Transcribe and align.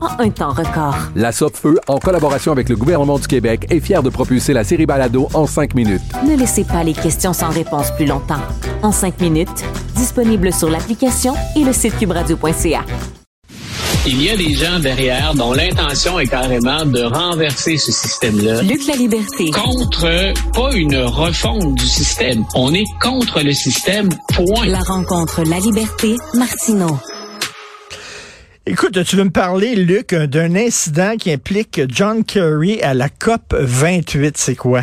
en 0.00 0.20
un 0.22 0.30
temps 0.30 0.52
record. 0.52 0.96
La 1.14 1.32
Feu, 1.32 1.78
en 1.88 1.98
collaboration 1.98 2.52
avec 2.52 2.68
le 2.68 2.76
gouvernement 2.76 3.18
du 3.18 3.26
Québec, 3.26 3.66
est 3.70 3.80
fière 3.80 4.02
de 4.02 4.10
propulser 4.10 4.52
la 4.52 4.64
série 4.64 4.86
Balado 4.86 5.28
en 5.34 5.46
cinq 5.46 5.74
minutes. 5.74 6.02
Ne 6.26 6.36
laissez 6.36 6.64
pas 6.64 6.84
les 6.84 6.92
questions 6.92 7.32
sans 7.32 7.50
réponse 7.50 7.90
plus 7.92 8.06
longtemps. 8.06 8.42
En 8.82 8.92
cinq 8.92 9.20
minutes, 9.20 9.64
disponible 9.94 10.52
sur 10.52 10.70
l'application 10.70 11.34
et 11.56 11.64
le 11.64 11.72
site 11.72 11.96
cubradio.ca. 11.98 12.84
Il 14.06 14.22
y 14.22 14.30
a 14.30 14.36
des 14.36 14.54
gens 14.54 14.78
derrière 14.78 15.34
dont 15.34 15.52
l'intention 15.52 16.18
est 16.18 16.28
carrément 16.28 16.86
de 16.86 17.02
renverser 17.02 17.76
ce 17.76 17.92
système-là. 17.92 18.62
Luc 18.62 18.86
la 18.86 18.94
liberté. 18.94 19.50
Contre, 19.50 20.32
pas 20.54 20.74
une 20.74 20.96
refonte 20.96 21.74
du 21.74 21.86
système. 21.86 22.44
On 22.54 22.72
est 22.72 22.86
contre 23.02 23.42
le 23.42 23.52
système, 23.52 24.08
point. 24.34 24.66
La 24.66 24.80
rencontre 24.80 25.42
La 25.42 25.58
Liberté, 25.58 26.16
Martineau. 26.34 26.96
Écoute, 28.70 29.02
tu 29.02 29.16
veux 29.16 29.24
me 29.24 29.30
parler, 29.30 29.74
Luc, 29.74 30.14
d'un 30.14 30.54
incident 30.54 31.16
qui 31.16 31.32
implique 31.32 31.80
John 31.88 32.22
Kerry 32.22 32.82
à 32.82 32.92
la 32.92 33.08
COP 33.08 33.54
28, 33.54 34.36
c'est 34.36 34.56
quoi? 34.56 34.82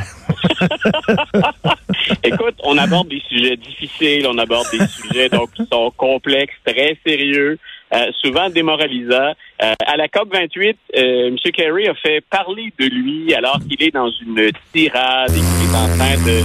Écoute, 2.23 2.56
on 2.63 2.80
aborde 2.80 3.09
des 3.09 3.22
sujets 3.30 3.56
difficiles, 3.58 4.25
on 4.28 4.39
aborde 4.39 4.66
des 4.72 4.88
sujets 4.88 5.30
donc 5.30 5.52
qui 5.53 5.67
sont 5.72 5.91
complexes, 5.95 6.56
très 6.66 6.97
sérieux. 7.06 7.59
Euh, 7.94 8.08
souvent 8.19 8.50
démoralisants. 8.50 9.36
Euh, 9.61 9.73
à 9.86 9.97
la 9.97 10.08
COP 10.08 10.33
28, 10.33 10.78
euh, 10.97 11.28
M. 11.28 11.38
Kerry 11.53 11.88
a 11.88 11.94
fait 11.94 12.22
parler 12.22 12.73
de 12.80 12.86
lui 12.86 13.31
alors 13.36 13.59
qu'il 13.59 13.83
est 13.83 13.91
dans 13.91 14.09
une 14.09 14.50
tirade 14.73 15.30
et 15.30 15.33
qu'il 15.36 15.69
est 15.69 15.78
en 15.78 15.88
train 15.95 16.17
de 16.25 16.41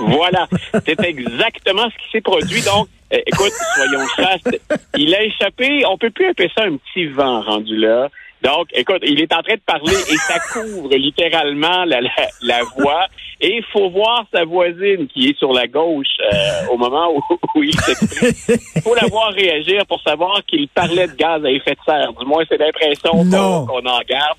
voilà, 0.16 0.48
c'est 0.86 0.98
exactement 1.04 1.90
ce 1.90 2.02
qui 2.02 2.10
s'est 2.10 2.22
produit. 2.22 2.62
Donc, 2.62 2.88
écoute, 3.10 3.52
soyons 3.74 4.06
chastes. 4.16 4.60
Il 4.96 5.14
a 5.14 5.22
échappé, 5.22 5.84
on 5.86 5.98
peut 5.98 6.10
plus 6.10 6.28
appeler 6.28 6.50
ça 6.56 6.64
un 6.64 6.76
petit 6.76 7.06
vent 7.06 7.42
rendu 7.42 7.76
là. 7.76 8.08
Donc, 8.42 8.68
écoute, 8.72 9.02
il 9.02 9.20
est 9.20 9.32
en 9.34 9.42
train 9.42 9.54
de 9.54 9.60
parler 9.66 9.92
et 9.92 10.16
ça 10.16 10.38
couvre 10.52 10.88
littéralement 10.96 11.84
la, 11.84 12.00
la, 12.00 12.10
la 12.40 12.62
voix. 12.76 13.06
Et 13.42 13.56
il 13.56 13.64
faut 13.72 13.90
voir 13.90 14.24
sa 14.32 14.44
voisine 14.44 15.08
qui 15.08 15.28
est 15.28 15.38
sur 15.38 15.52
la 15.52 15.66
gauche 15.66 16.06
euh, 16.20 16.72
au 16.72 16.78
moment 16.78 17.12
où, 17.14 17.22
où 17.54 17.62
il 17.62 17.74
s'exprime. 17.78 18.58
Il 18.76 18.82
faut 18.82 18.94
la 18.94 19.06
voir 19.08 19.32
réagir 19.32 19.84
pour 19.86 20.00
savoir 20.02 20.42
qu'il 20.46 20.68
parlait 20.68 21.06
de 21.06 21.14
gaz 21.14 21.44
à 21.44 21.50
effet 21.50 21.72
de 21.72 21.84
serre. 21.84 22.12
Du 22.18 22.24
moins, 22.26 22.42
c'est 22.48 22.58
l'impression 22.58 23.10
qu'on 23.10 23.86
en 23.86 24.00
garde. 24.08 24.38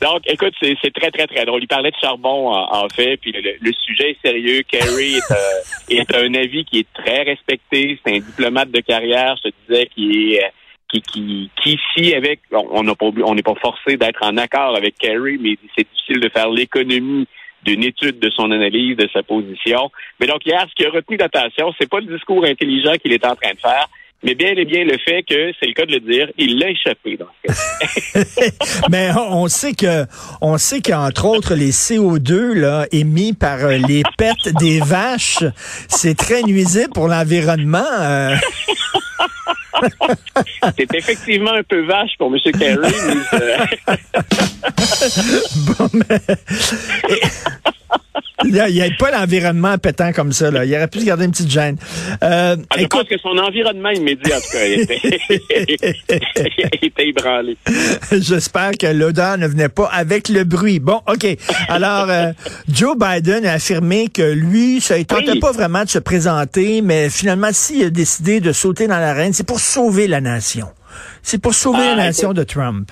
Donc, 0.00 0.20
écoute, 0.26 0.54
c'est 0.60 0.92
très, 0.94 1.10
très, 1.10 1.26
très 1.26 1.44
drôle. 1.44 1.62
Il 1.62 1.68
parlait 1.68 1.90
de 1.90 1.96
charbon, 2.00 2.52
en, 2.52 2.88
fait, 2.88 3.16
puis 3.16 3.32
le, 3.32 3.72
sujet 3.84 4.10
est 4.10 4.26
sérieux. 4.26 4.62
Kerry 4.62 5.16
est, 5.16 5.32
euh, 5.32 5.34
est, 5.90 6.14
un 6.14 6.34
avis 6.34 6.64
qui 6.64 6.80
est 6.80 6.92
très 6.94 7.22
respecté. 7.22 7.98
C'est 8.04 8.16
un 8.16 8.20
diplomate 8.20 8.70
de 8.70 8.80
carrière, 8.80 9.36
je 9.42 9.50
te 9.50 9.54
disais, 9.66 9.86
qui 9.86 10.34
est 10.34 10.52
qui, 10.88 11.02
qui, 11.02 11.50
qui 11.62 11.78
ici, 11.96 12.14
avec, 12.14 12.40
on 12.50 12.82
n'a 12.82 12.94
pas, 12.94 13.10
on 13.24 13.34
n'est 13.34 13.42
pas 13.42 13.54
forcé 13.60 13.96
d'être 13.96 14.22
en 14.22 14.36
accord 14.36 14.74
avec 14.74 14.96
Kerry, 14.96 15.38
mais 15.38 15.56
c'est 15.76 15.86
difficile 15.86 16.20
de 16.20 16.28
faire 16.30 16.48
l'économie 16.48 17.26
d'une 17.62 17.82
étude 17.84 18.18
de 18.18 18.30
son 18.30 18.50
analyse, 18.50 18.96
de 18.96 19.08
sa 19.12 19.22
position. 19.22 19.90
Mais 20.20 20.26
donc 20.26 20.46
hier, 20.46 20.64
ce 20.68 20.74
qui 20.74 20.86
a 20.86 20.90
retenu 20.90 21.16
l'attention, 21.16 21.74
c'est 21.78 21.90
pas 21.90 22.00
le 22.00 22.06
discours 22.06 22.44
intelligent 22.44 22.94
qu'il 22.94 23.12
est 23.12 23.26
en 23.26 23.34
train 23.34 23.52
de 23.52 23.58
faire, 23.58 23.88
mais 24.22 24.34
bien 24.34 24.50
et 24.56 24.64
bien 24.64 24.84
le 24.84 24.98
fait 24.98 25.22
que, 25.22 25.52
c'est 25.60 25.66
le 25.66 25.74
cas 25.74 25.86
de 25.86 25.92
le 25.92 26.00
dire, 26.00 26.28
il 26.36 26.58
l'a 26.58 26.70
échappé 26.70 27.16
dans 27.16 27.28
ce 27.44 28.18
cas 28.18 28.48
Mais 28.90 29.10
on 29.16 29.46
sait 29.48 29.74
que, 29.74 30.06
on 30.40 30.58
sait 30.58 30.80
qu'entre 30.80 31.24
autres, 31.26 31.54
les 31.54 31.70
CO2 31.70 32.52
là, 32.52 32.86
émis 32.90 33.32
par 33.32 33.64
euh, 33.64 33.76
les 33.76 34.02
pets 34.18 34.48
des 34.58 34.80
vaches, 34.80 35.44
c'est 35.88 36.16
très 36.16 36.42
nuisible 36.42 36.90
pour 36.92 37.08
l'environnement. 37.08 37.84
Euh. 38.00 38.34
C'est 40.76 40.92
effectivement 40.94 41.52
un 41.52 41.62
peu 41.62 41.86
vache 41.86 42.10
pour 42.18 42.34
M. 42.34 42.40
Kerry. 42.58 42.78
Mais, 43.32 43.38
euh, 43.38 43.66
bon, 45.78 45.88
mais... 45.92 46.20
Il 48.44 48.52
n'y 48.52 48.82
a, 48.82 48.88
pas 48.98 49.10
l'environnement 49.10 49.76
pétant 49.78 50.12
comme 50.12 50.32
ça. 50.32 50.50
Là. 50.50 50.64
Il 50.64 50.74
aurait 50.74 50.88
pu 50.88 51.00
se 51.00 51.04
garder 51.04 51.24
une 51.24 51.32
petite 51.32 51.50
gêne. 51.50 51.76
Euh, 52.22 52.56
ah, 52.70 52.76
je 52.78 52.86
pense 52.86 53.04
que 53.04 53.18
son 53.18 53.36
environnement 53.36 53.90
immédiat, 53.90 54.36
en 54.36 54.40
tout 54.40 54.52
cas, 54.52 54.64
était, 54.64 55.00
était 56.82 57.08
ébranlé. 57.08 57.56
J'espère 58.12 58.72
que 58.72 58.86
l'odeur 58.86 59.38
ne 59.38 59.46
venait 59.46 59.68
pas 59.68 59.86
avec 59.86 60.28
le 60.28 60.44
bruit. 60.44 60.78
Bon, 60.78 61.00
OK. 61.08 61.26
Alors, 61.68 62.08
euh, 62.10 62.32
Joe 62.72 62.96
Biden 62.96 63.44
a 63.44 63.54
affirmé 63.54 64.08
que 64.08 64.22
lui, 64.22 64.80
ça 64.80 64.98
ne 64.98 65.02
tentait 65.02 65.38
pas 65.40 65.52
vraiment 65.52 65.84
de 65.84 65.88
se 65.88 65.98
présenter, 65.98 66.80
mais 66.80 67.10
finalement, 67.10 67.50
s'il 67.52 67.84
a 67.86 67.90
décidé 67.90 68.40
de 68.40 68.52
sauter 68.52 68.86
dans 68.86 68.98
l'arène, 68.98 69.32
c'est 69.32 69.46
pour 69.46 69.60
sauver 69.60 70.06
la 70.06 70.20
nation. 70.20 70.68
C'est 71.22 71.38
pour 71.38 71.54
sauver 71.54 71.84
la 71.84 71.92
ah, 71.92 71.96
nation 71.96 72.32
de 72.32 72.44
Trump. 72.44 72.90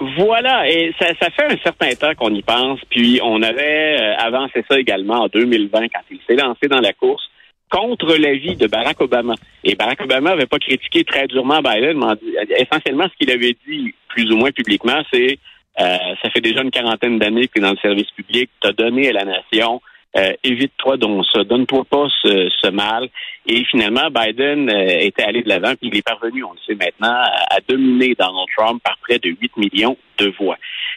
Voilà, 0.00 0.66
et 0.66 0.94
ça, 0.98 1.08
ça 1.20 1.28
fait 1.30 1.44
un 1.44 1.58
certain 1.62 1.90
temps 1.90 2.14
qu'on 2.14 2.34
y 2.34 2.40
pense, 2.40 2.80
puis 2.88 3.20
on 3.22 3.42
avait 3.42 4.00
euh, 4.00 4.16
avancé 4.16 4.64
ça 4.68 4.80
également 4.80 5.24
en 5.24 5.26
2020 5.26 5.88
quand 5.88 6.00
il 6.10 6.18
s'est 6.26 6.36
lancé 6.36 6.68
dans 6.68 6.80
la 6.80 6.94
course 6.94 7.22
contre 7.70 8.16
l'avis 8.16 8.56
de 8.56 8.66
Barack 8.66 9.00
Obama. 9.02 9.34
Et 9.62 9.74
Barack 9.74 10.00
Obama 10.00 10.30
n'avait 10.30 10.46
pas 10.46 10.58
critiqué 10.58 11.04
très 11.04 11.26
durement 11.26 11.60
Biden, 11.60 11.98
mais 11.98 12.56
essentiellement 12.56 13.04
ce 13.04 13.16
qu'il 13.18 13.30
avait 13.30 13.56
dit 13.66 13.94
plus 14.08 14.32
ou 14.32 14.36
moins 14.36 14.50
publiquement, 14.50 15.02
c'est 15.12 15.38
euh, 15.78 15.96
ça 16.22 16.30
fait 16.30 16.40
déjà 16.40 16.62
une 16.62 16.70
quarantaine 16.70 17.18
d'années 17.18 17.48
que 17.48 17.60
dans 17.60 17.70
le 17.70 17.76
service 17.76 18.10
public, 18.10 18.50
tu 18.60 18.68
as 18.68 18.72
donné 18.72 19.10
à 19.10 19.12
la 19.12 19.24
nation 19.24 19.80
euh, 20.16 20.32
évite-toi 20.42 20.96
donc 20.96 21.24
ça, 21.32 21.44
donne-toi 21.44 21.84
pas 21.88 22.06
ce, 22.22 22.70
mal. 22.70 23.08
Et 23.46 23.64
finalement, 23.64 24.10
Biden 24.10 24.68
euh, 24.68 24.98
était 25.00 25.22
allé 25.22 25.42
de 25.42 25.48
l'avant, 25.48 25.74
puis 25.76 25.88
il 25.92 25.96
est 25.96 26.06
parvenu, 26.06 26.44
on 26.44 26.52
le 26.52 26.58
sait 26.66 26.74
maintenant, 26.74 27.14
à, 27.14 27.58
dominer 27.68 28.14
Donald 28.18 28.48
Trump 28.56 28.82
par 28.82 28.98
près 28.98 29.18
de 29.18 29.28
8 29.28 29.56
millions 29.56 29.96
de 30.18 30.32
voix. 30.38 30.56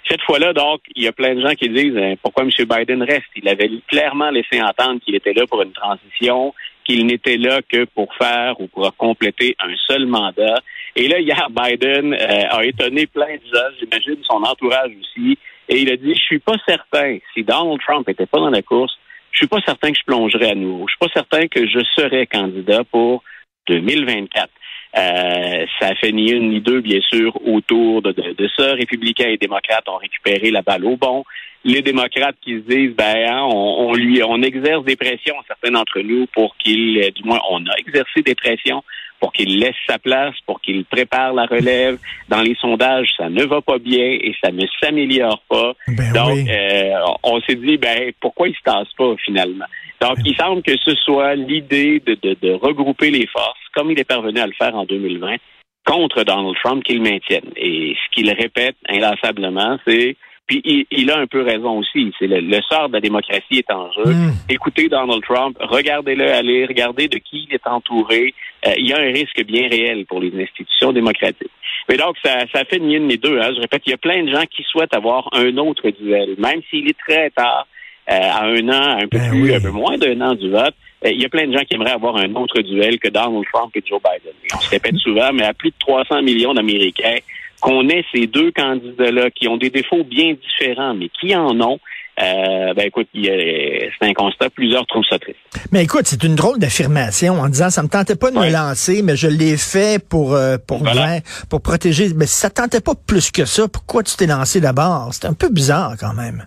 Cette 0.09 0.21
fois-là, 0.23 0.53
donc, 0.53 0.81
il 0.95 1.03
y 1.03 1.07
a 1.07 1.11
plein 1.11 1.35
de 1.35 1.41
gens 1.41 1.53
qui 1.53 1.69
disent 1.69 1.97
hein, 1.97 2.15
pourquoi 2.21 2.43
M. 2.43 2.49
Biden 2.49 3.03
reste? 3.03 3.29
Il 3.35 3.47
avait 3.47 3.69
clairement 3.87 4.29
laissé 4.29 4.61
entendre 4.61 4.99
qu'il 4.99 5.15
était 5.15 5.33
là 5.33 5.45
pour 5.47 5.61
une 5.61 5.71
transition, 5.71 6.53
qu'il 6.83 7.05
n'était 7.05 7.37
là 7.37 7.61
que 7.61 7.85
pour 7.85 8.13
faire 8.15 8.59
ou 8.59 8.67
pour 8.67 8.95
compléter 8.97 9.55
un 9.59 9.73
seul 9.87 10.05
mandat. 10.05 10.59
Et 10.95 11.07
là, 11.07 11.19
hier, 11.19 11.47
Biden 11.49 12.13
euh, 12.13 12.43
a 12.49 12.65
étonné 12.65 13.07
plein 13.07 13.35
de 13.35 13.55
gens, 13.55 13.67
j'imagine 13.79 14.23
son 14.23 14.43
entourage 14.43 14.91
aussi, 14.99 15.37
et 15.69 15.79
il 15.81 15.91
a 15.91 15.95
dit, 15.95 16.13
je 16.13 16.21
suis 16.21 16.39
pas 16.39 16.57
certain, 16.67 17.17
si 17.33 17.43
Donald 17.43 17.79
Trump 17.79 18.07
était 18.09 18.25
pas 18.25 18.39
dans 18.39 18.49
la 18.49 18.61
course, 18.61 18.93
je 19.33 19.39
suis 19.39 19.47
pas 19.47 19.59
certain 19.65 19.91
que 19.91 19.97
je 19.97 20.03
plongerais 20.05 20.51
à 20.51 20.55
nouveau. 20.55 20.87
Je 20.87 20.91
suis 20.91 20.99
pas 20.99 21.13
certain 21.13 21.47
que 21.47 21.67
je 21.67 21.79
serais 21.95 22.27
candidat 22.27 22.83
pour 22.85 23.23
2024. 23.67 24.49
Euh, 24.95 25.65
ça 25.79 25.95
fait 25.95 26.11
ni 26.11 26.29
une 26.29 26.49
ni 26.49 26.61
deux, 26.61 26.81
bien 26.81 27.01
sûr, 27.01 27.35
autour 27.47 28.03
de, 28.03 28.11
de, 28.11 28.49
ça. 28.55 28.73
Républicains 28.73 29.29
et 29.29 29.37
démocrates 29.37 29.89
ont 29.89 29.97
récupéré 29.97 30.51
la 30.51 30.61
balle 30.61 30.85
au 30.85 30.97
bon. 30.97 31.23
Les 31.65 31.81
démocrates 31.81 32.35
qui 32.41 32.57
se 32.57 32.67
disent, 32.67 32.95
ben, 32.95 33.15
hein, 33.27 33.41
on, 33.41 33.89
on, 33.89 33.93
lui, 33.95 34.21
on 34.21 34.41
exerce 34.43 34.83
des 34.85 34.95
pressions, 34.95 35.35
certains 35.47 35.71
d'entre 35.71 35.99
nous, 36.01 36.27
pour 36.27 36.55
qu'il, 36.57 36.99
du 37.15 37.23
moins, 37.23 37.39
on 37.49 37.65
a 37.65 37.75
exercé 37.77 38.21
des 38.21 38.35
pressions 38.35 38.83
pour 39.23 39.31
qu'il 39.31 39.57
laisse 39.57 39.77
sa 39.87 39.99
place, 39.99 40.35
pour 40.45 40.59
qu'il 40.59 40.83
prépare 40.83 41.33
la 41.33 41.45
relève. 41.45 41.97
Dans 42.27 42.41
les 42.41 42.55
sondages, 42.55 43.07
ça 43.15 43.29
ne 43.29 43.45
va 43.45 43.61
pas 43.61 43.77
bien 43.77 44.03
et 44.03 44.35
ça 44.43 44.51
ne 44.51 44.65
s'améliore 44.81 45.41
pas. 45.47 45.71
Ben 45.87 46.11
Donc, 46.11 46.49
euh, 46.49 46.91
on 47.23 47.39
s'est 47.39 47.55
dit, 47.55 47.77
ben, 47.77 48.11
pourquoi 48.19 48.49
il 48.49 48.53
se 48.53 48.61
tasse 48.65 48.91
pas 48.97 49.15
finalement? 49.23 49.63
Donc, 50.01 50.17
il 50.25 50.35
semble 50.35 50.61
que 50.61 50.75
ce 50.75 50.93
soit 50.95 51.35
l'idée 51.35 52.01
de, 52.05 52.17
de, 52.21 52.35
de, 52.41 52.51
regrouper 52.51 53.11
les 53.11 53.25
forces, 53.27 53.61
comme 53.73 53.91
il 53.91 53.97
est 53.97 54.03
parvenu 54.03 54.41
à 54.41 54.45
le 54.45 54.51
faire 54.61 54.75
en 54.75 54.83
2020, 54.83 55.37
contre 55.85 56.25
Donald 56.25 56.57
Trump 56.61 56.83
qu'il 56.83 57.01
maintienne. 57.01 57.49
Et 57.55 57.95
ce 57.95 58.13
qu'il 58.13 58.29
répète 58.29 58.75
inlassablement, 58.89 59.79
c'est 59.87 60.17
puis 60.47 60.61
il, 60.65 60.85
il, 60.91 61.09
a 61.11 61.17
un 61.19 61.27
peu 61.27 61.41
raison 61.41 61.79
aussi. 61.79 62.11
C'est 62.19 62.27
le, 62.27 62.39
le, 62.41 62.59
sort 62.69 62.89
de 62.89 62.93
la 62.93 63.01
démocratie 63.01 63.59
est 63.59 63.71
en 63.71 63.91
jeu. 63.91 64.03
Mm. 64.11 64.31
Écoutez 64.49 64.89
Donald 64.89 65.23
Trump, 65.23 65.57
regardez-le 65.59 66.31
aller, 66.31 66.65
regardez 66.65 67.07
de 67.07 67.17
qui 67.17 67.47
il 67.49 67.53
est 67.55 67.65
entouré. 67.67 68.33
Euh, 68.67 68.73
il 68.77 68.87
y 68.87 68.93
a 68.93 68.97
un 68.97 69.11
risque 69.11 69.43
bien 69.45 69.67
réel 69.69 70.05
pour 70.05 70.19
les 70.19 70.31
institutions 70.41 70.91
démocratiques. 70.91 71.49
Mais 71.89 71.97
donc, 71.97 72.15
ça, 72.23 72.45
ça 72.53 72.63
fait 72.65 72.79
ni 72.79 72.95
une 72.95 73.07
ni 73.07 73.17
deux. 73.17 73.39
Hein. 73.39 73.51
Je 73.55 73.61
répète, 73.61 73.83
il 73.85 73.91
y 73.91 73.93
a 73.93 73.97
plein 73.97 74.23
de 74.23 74.31
gens 74.31 74.43
qui 74.49 74.63
souhaitent 74.63 74.95
avoir 74.95 75.29
un 75.33 75.57
autre 75.57 75.89
duel, 75.89 76.35
même 76.37 76.61
s'il 76.69 76.87
est 76.89 76.97
très 76.97 77.29
tard, 77.31 77.67
euh, 78.09 78.13
à 78.19 78.45
un 78.45 78.67
an, 78.69 78.97
un 79.01 79.07
peu 79.07 79.17
Ben 79.17 79.29
plus, 79.29 79.43
oui. 79.43 79.55
un 79.55 79.61
peu 79.61 79.71
moins 79.71 79.97
d'un 79.97 80.19
an 80.21 80.33
du 80.35 80.49
vote. 80.49 80.73
euh, 81.05 81.09
Il 81.11 81.21
y 81.21 81.25
a 81.25 81.29
plein 81.29 81.47
de 81.47 81.53
gens 81.57 81.63
qui 81.63 81.75
aimeraient 81.75 81.91
avoir 81.91 82.17
un 82.17 82.33
autre 82.35 82.61
duel 82.61 82.99
que 82.99 83.07
Donald 83.09 83.45
Trump 83.53 83.71
et 83.75 83.83
Joe 83.85 84.01
Biden. 84.01 84.33
Et 84.43 84.53
on 84.55 84.59
se 84.59 84.69
répète 84.69 84.95
souvent, 84.97 85.31
mais 85.33 85.43
à 85.45 85.53
plus 85.53 85.69
de 85.69 85.75
300 85.79 86.21
millions 86.21 86.53
d'Américains, 86.53 87.17
qu'on 87.63 87.87
ait 87.89 88.03
ces 88.13 88.27
deux 88.27 88.51
candidats-là 88.51 89.31
qui 89.31 89.47
ont 89.47 89.57
des 89.57 89.69
défauts 89.69 90.03
bien 90.03 90.33
différents, 90.33 90.93
mais 90.93 91.09
qui 91.19 91.33
en 91.35 91.59
ont, 91.61 91.79
euh, 92.21 92.73
ben 92.75 92.85
écoute, 92.85 93.07
c'est 93.15 93.89
un 94.01 94.13
constat. 94.13 94.49
Plusieurs 94.51 94.85
trouvent 94.85 95.05
ça 95.09 95.17
triste. 95.17 95.39
Mais 95.71 95.83
écoute, 95.83 96.03
c'est 96.05 96.23
une 96.23 96.35
drôle 96.35 96.59
d'affirmation 96.59 97.39
en 97.39 97.49
disant 97.49 97.69
ça 97.71 97.81
me 97.81 97.87
tentait 97.87 98.15
pas 98.15 98.29
de 98.29 98.37
me 98.37 98.51
lancer, 98.51 99.01
mais 99.01 99.15
je 99.15 99.27
l'ai 99.27 99.57
fait 99.57 99.97
pour 100.07 100.35
euh, 100.35 100.57
pour 100.67 100.79
Voilà. 100.79 101.21
pour 101.49 101.61
protéger. 101.61 102.09
Mais 102.15 102.27
si 102.27 102.39
ça 102.39 102.49
tentait 102.51 102.81
pas 102.81 102.93
plus 103.07 103.31
que 103.31 103.45
ça, 103.45 103.67
pourquoi 103.67 104.03
tu 104.03 104.15
t'es 104.15 104.27
lancé 104.27 104.59
d'abord? 104.61 105.09
C'est 105.11 105.25
un 105.25 105.33
peu 105.33 105.49
bizarre 105.49 105.93
quand 105.99 106.13
même. 106.13 106.45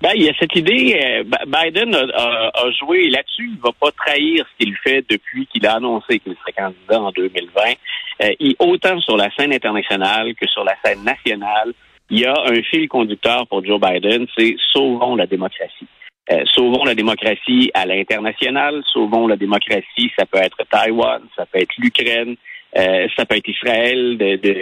Ben, 0.00 0.12
il 0.14 0.22
y 0.24 0.28
a 0.28 0.32
cette 0.38 0.54
idée, 0.54 1.00
euh, 1.02 1.24
Biden 1.46 1.92
a, 1.94 1.98
a- 2.14 2.50
a 2.66 2.70
joué 2.70 3.08
là-dessus, 3.10 3.50
il 3.54 3.58
va 3.60 3.70
pas 3.80 3.90
trahir 3.90 4.46
ce 4.46 4.64
qu'il 4.64 4.76
fait 4.76 5.04
depuis 5.10 5.46
qu'il 5.46 5.66
a 5.66 5.74
annoncé 5.74 6.20
qu'il 6.20 6.36
serait 6.36 6.52
candidat 6.52 7.00
en 7.00 7.10
2020. 7.10 7.60
Euh, 8.22 8.52
autant 8.60 9.00
sur 9.00 9.16
la 9.16 9.28
scène 9.36 9.52
internationale 9.52 10.34
que 10.36 10.46
sur 10.48 10.62
la 10.62 10.74
scène 10.84 11.02
nationale, 11.02 11.72
il 12.10 12.20
y 12.20 12.26
a 12.26 12.32
un 12.46 12.62
fil 12.62 12.88
conducteur 12.88 13.46
pour 13.48 13.64
Joe 13.64 13.80
Biden, 13.80 14.26
c'est 14.36 14.56
sauvons 14.72 15.16
la 15.16 15.26
démocratie. 15.26 15.86
Euh, 16.30 16.44
sauvons 16.54 16.84
la 16.84 16.94
démocratie 16.94 17.70
à 17.74 17.84
l'international, 17.84 18.82
sauvons 18.92 19.26
la 19.26 19.36
démocratie, 19.36 20.12
ça 20.16 20.26
peut 20.26 20.38
être 20.38 20.58
Taïwan, 20.70 21.22
ça 21.34 21.44
peut 21.46 21.58
être 21.58 21.74
l'Ukraine, 21.78 22.36
euh, 22.76 23.06
ça 23.16 23.24
peut 23.24 23.36
être 23.36 23.48
Israël 23.48 24.18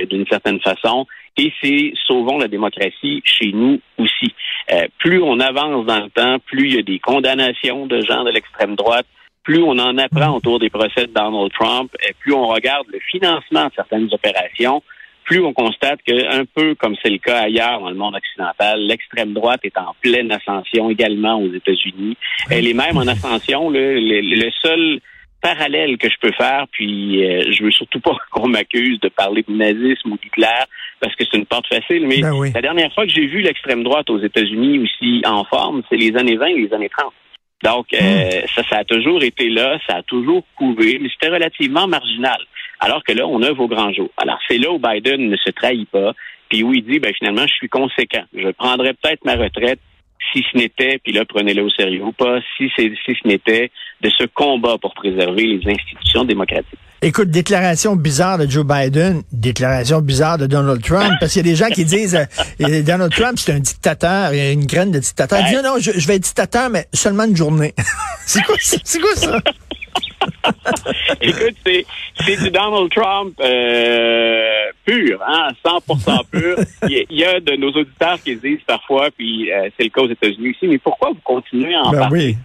d'une 0.08 0.26
certaine 0.26 0.60
façon, 0.60 1.06
et 1.36 1.52
c'est 1.62 1.92
sauvons 2.06 2.38
la 2.38 2.48
démocratie 2.48 3.22
chez 3.24 3.52
nous 3.52 3.80
aussi. 3.98 4.34
Euh, 4.72 4.86
plus 4.98 5.22
on 5.22 5.38
avance 5.40 5.84
dans 5.86 6.04
le 6.04 6.10
temps, 6.10 6.38
plus 6.46 6.68
il 6.68 6.74
y 6.76 6.78
a 6.78 6.82
des 6.82 6.98
condamnations 6.98 7.86
de 7.86 8.00
gens 8.00 8.24
de 8.24 8.30
l'extrême 8.30 8.74
droite, 8.74 9.06
plus 9.42 9.62
on 9.62 9.78
en 9.78 9.96
apprend 9.98 10.36
autour 10.36 10.58
des 10.58 10.70
procès 10.70 11.06
de 11.06 11.12
Donald 11.12 11.52
Trump, 11.52 11.94
et 12.08 12.12
plus 12.18 12.32
on 12.32 12.46
regarde 12.46 12.86
le 12.92 12.98
financement 13.10 13.66
de 13.66 13.72
certaines 13.74 14.08
opérations, 14.12 14.82
plus 15.24 15.44
on 15.44 15.52
constate 15.52 15.98
que, 16.06 16.40
un 16.40 16.44
peu 16.44 16.76
comme 16.76 16.94
c'est 17.02 17.10
le 17.10 17.18
cas 17.18 17.40
ailleurs 17.40 17.80
dans 17.80 17.90
le 17.90 17.96
monde 17.96 18.14
occidental, 18.14 18.80
l'extrême 18.80 19.32
droite 19.32 19.60
est 19.64 19.76
en 19.76 19.94
pleine 20.00 20.30
ascension 20.30 20.88
également 20.88 21.40
aux 21.40 21.52
États-Unis. 21.52 22.16
Elle 22.48 22.68
est 22.68 22.74
même 22.74 22.96
en 22.96 23.06
ascension. 23.08 23.68
Le, 23.68 23.94
le, 23.94 24.20
le 24.20 24.50
seul 24.62 25.00
parallèle 25.46 25.96
que 25.98 26.08
je 26.08 26.16
peux 26.20 26.32
faire, 26.32 26.66
puis 26.72 27.24
euh, 27.24 27.52
je 27.52 27.62
veux 27.62 27.70
surtout 27.70 28.00
pas 28.00 28.16
qu'on 28.32 28.48
m'accuse 28.48 28.98
de 29.00 29.08
parler 29.08 29.44
de 29.46 29.52
nazisme 29.52 30.12
ou 30.12 30.18
d'Hitler, 30.18 30.64
parce 31.00 31.14
que 31.14 31.24
c'est 31.24 31.36
une 31.38 31.46
porte 31.46 31.66
facile, 31.68 32.06
mais 32.06 32.20
Ben 32.20 32.32
oui. 32.32 32.50
la 32.54 32.62
dernière 32.62 32.92
fois 32.92 33.06
que 33.06 33.12
j'ai 33.12 33.26
vu 33.26 33.40
l'extrême 33.40 33.84
droite 33.84 34.10
aux 34.10 34.18
États-Unis 34.18 34.80
aussi 34.80 35.22
en 35.24 35.44
forme, 35.44 35.82
c'est 35.88 35.96
les 35.96 36.16
années 36.16 36.36
20 36.36 36.46
et 36.46 36.58
les 36.66 36.74
années 36.74 36.88
30. 36.88 37.12
Donc, 37.62 37.86
euh, 37.94 38.42
ça, 38.54 38.62
ça 38.68 38.76
a 38.78 38.84
toujours 38.84 39.22
été 39.22 39.48
là, 39.48 39.78
ça 39.88 39.96
a 39.96 40.02
toujours 40.02 40.44
couvé, 40.56 40.98
mais 41.00 41.08
c'était 41.08 41.32
relativement 41.32 41.86
marginal. 41.86 42.38
Alors 42.80 43.02
que 43.02 43.12
là, 43.12 43.26
on 43.26 43.42
œuvre 43.42 43.62
au 43.62 43.68
grand 43.68 43.92
jour. 43.92 44.10
Alors, 44.18 44.38
c'est 44.46 44.58
là 44.58 44.70
où 44.70 44.78
Biden 44.78 45.30
ne 45.30 45.36
se 45.36 45.50
trahit 45.50 45.88
pas, 45.88 46.12
puis 46.50 46.62
où 46.62 46.74
il 46.74 46.84
dit, 46.84 46.98
ben 46.98 47.12
finalement, 47.14 47.46
je 47.46 47.54
suis 47.54 47.68
conséquent. 47.68 48.24
Je 48.34 48.50
prendrais 48.50 48.92
peut-être 48.94 49.24
ma 49.24 49.36
retraite 49.36 49.80
si 50.32 50.44
ce 50.50 50.56
n'était, 50.56 50.98
puis 51.02 51.12
là, 51.12 51.24
prenez-le 51.28 51.62
au 51.62 51.70
sérieux 51.70 52.04
ou 52.04 52.12
pas, 52.12 52.38
si, 52.56 52.70
c'est, 52.76 52.90
si 53.04 53.14
ce 53.22 53.28
n'était 53.28 53.70
de 54.02 54.10
ce 54.10 54.24
combat 54.24 54.76
pour 54.80 54.94
préserver 54.94 55.46
les 55.46 55.70
institutions 55.70 56.24
démocratiques. 56.24 56.78
Écoute, 57.02 57.30
déclaration 57.30 57.94
bizarre 57.94 58.38
de 58.38 58.48
Joe 58.48 58.64
Biden, 58.64 59.22
déclaration 59.30 60.00
bizarre 60.00 60.38
de 60.38 60.46
Donald 60.46 60.82
Trump, 60.82 61.12
parce 61.20 61.32
qu'il 61.32 61.46
y 61.46 61.48
a 61.48 61.52
des 61.52 61.56
gens 61.56 61.68
qui 61.68 61.84
disent 61.84 62.16
euh, 62.16 62.82
Donald 62.82 63.12
Trump, 63.12 63.38
c'est 63.38 63.52
un 63.52 63.60
dictateur, 63.60 64.32
il 64.32 64.40
a 64.40 64.50
une 64.50 64.66
graine 64.66 64.90
de 64.90 64.98
dictateur. 64.98 65.38
Il 65.40 65.46
dit 65.46 65.54
non, 65.56 65.62
non, 65.62 65.78
je, 65.78 65.92
je 65.94 66.06
vais 66.06 66.16
être 66.16 66.22
dictateur, 66.22 66.70
mais 66.70 66.86
seulement 66.94 67.24
une 67.24 67.36
journée. 67.36 67.74
c'est 68.26 68.42
quoi, 68.42 68.56
ça? 68.60 68.78
c'est 68.82 68.98
quoi 68.98 69.14
ça? 69.14 69.40
Écoute, 71.20 71.56
c'est, 71.64 71.86
c'est 72.20 72.42
du 72.42 72.50
Donald 72.50 72.90
Trump 72.90 73.34
euh, 73.40 74.70
pur, 74.84 75.20
hein, 75.26 75.48
100% 75.64 76.30
pur. 76.30 76.56
Il 76.88 76.90
y, 76.90 76.98
a, 77.00 77.04
il 77.10 77.18
y 77.18 77.24
a 77.24 77.40
de 77.40 77.56
nos 77.56 77.70
auditeurs 77.70 78.22
qui 78.22 78.36
disent 78.36 78.62
parfois, 78.66 79.10
puis 79.16 79.52
euh, 79.52 79.68
c'est 79.76 79.84
le 79.84 79.90
cas 79.90 80.02
aux 80.02 80.10
États-Unis 80.10 80.50
aussi, 80.50 80.66
mais 80.68 80.78
pourquoi 80.78 81.10
vous 81.10 81.20
continuez 81.24 81.74
à 81.74 81.82
en 81.82 81.90
Ben 81.92 81.98
parler? 81.98 82.26
oui. 82.26 82.36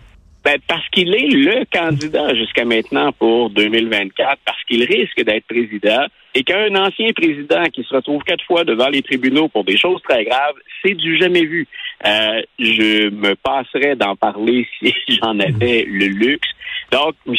Ben, 0.44 0.58
parce 0.68 0.88
qu'il 0.90 1.14
est 1.14 1.28
le 1.28 1.66
candidat 1.72 2.34
jusqu'à 2.34 2.66
maintenant 2.66 3.12
pour 3.12 3.52
2024, 3.52 4.40
parce 4.44 4.64
qu'il 4.64 4.84
risque 4.84 5.24
d'être 5.24 5.46
président, 5.46 6.08
et 6.34 6.44
qu'un 6.44 6.74
ancien 6.76 7.12
président 7.14 7.64
qui 7.66 7.84
se 7.84 7.94
retrouve 7.94 8.24
quatre 8.24 8.44
fois 8.46 8.64
devant 8.64 8.90
les 8.90 9.04
tribunaux 9.04 9.50
pour 9.50 9.64
des 9.64 9.78
choses 9.78 10.02
très 10.02 10.26
graves, 10.26 10.56
c'est 10.82 10.96
du 10.96 11.20
jamais 11.20 11.46
vu. 11.46 11.68
Euh, 12.06 12.42
je 12.58 13.10
me 13.10 13.36
passerais 13.36 13.96
d'en 13.96 14.16
parler 14.16 14.68
si 14.80 14.94
j'en 15.22 15.40
avais 15.40 15.86
le 15.88 16.08
luxe. 16.08 16.50
Donc, 16.92 17.16
M. 17.28 17.36